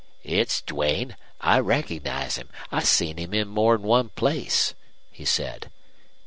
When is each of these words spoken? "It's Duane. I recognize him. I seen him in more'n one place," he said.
"It's 0.23 0.63
Duane. 0.63 1.15
I 1.41 1.59
recognize 1.59 2.35
him. 2.37 2.49
I 2.71 2.81
seen 2.81 3.17
him 3.17 3.35
in 3.35 3.47
more'n 3.47 3.83
one 3.83 4.09
place," 4.09 4.73
he 5.11 5.25
said. 5.25 5.69